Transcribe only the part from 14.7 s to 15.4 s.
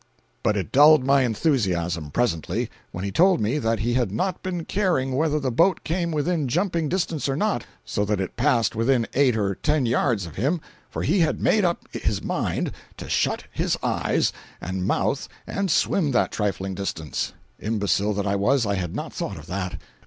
mouth